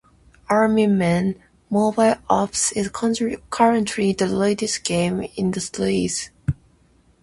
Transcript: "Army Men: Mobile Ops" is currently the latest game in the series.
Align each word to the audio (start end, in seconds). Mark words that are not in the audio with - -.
"Army 0.49 0.87
Men: 0.87 1.35
Mobile 1.69 2.15
Ops" 2.27 2.71
is 2.71 2.89
currently 2.89 4.13
the 4.13 4.25
latest 4.25 4.83
game 4.83 5.27
in 5.35 5.51
the 5.51 5.61
series. 5.61 6.31